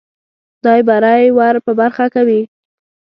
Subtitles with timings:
[0.57, 2.41] خدای بری ور په برخه کوي.